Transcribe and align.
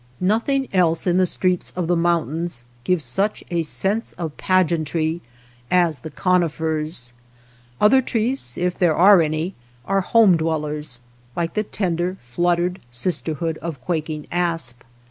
Nothing 0.19 0.67
else 0.73 1.05
in 1.05 1.17
the 1.17 1.27
streets 1.27 1.69
of 1.75 1.85
the 1.87 1.95
moun 1.95 2.25
tains 2.25 2.63
gives 2.83 3.03
such 3.05 3.43
a 3.51 3.61
sense 3.61 4.13
of 4.13 4.35
pageantry 4.35 5.21
as 5.69 5.99
the 5.99 6.09
conifers; 6.09 7.13
other 7.79 8.01
trees, 8.01 8.57
if 8.57 8.73
there 8.73 8.95
are 8.95 9.21
any, 9.21 9.53
are 9.85 10.01
home 10.01 10.37
dwellers, 10.37 11.01
like 11.35 11.53
the 11.53 11.61
tender 11.61 12.17
fluttered, 12.19 12.79
sisterhood 12.89 13.59
of 13.59 13.79
quaking 13.79 14.25
asp. 14.31 14.81